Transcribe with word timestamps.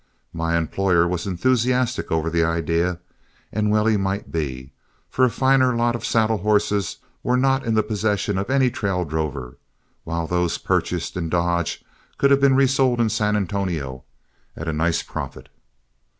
My 0.33 0.57
employer 0.57 1.07
was 1.07 1.27
enthusiastic 1.27 2.11
over 2.11 2.27
the 2.31 2.43
idea, 2.43 2.97
and 3.53 3.69
well 3.69 3.85
he 3.85 3.97
might 3.97 4.31
be, 4.31 4.71
for 5.11 5.25
a 5.25 5.29
finer 5.29 5.75
lot 5.75 5.95
of 5.95 6.03
saddle 6.07 6.39
horses 6.39 6.97
were 7.21 7.37
not 7.37 7.63
in 7.63 7.75
the 7.75 7.83
possession 7.83 8.39
of 8.39 8.49
any 8.49 8.71
trail 8.71 9.05
drover, 9.05 9.57
while 10.03 10.25
those 10.25 10.57
purchased 10.57 11.15
in 11.15 11.29
Dodge 11.29 11.85
could 12.17 12.31
have 12.31 12.41
been 12.41 12.55
resold 12.55 12.99
in 12.99 13.09
San 13.09 13.35
Antonio 13.35 14.03
at 14.57 14.67
a 14.67 14.73
nice 14.73 15.03
profit. 15.03 15.49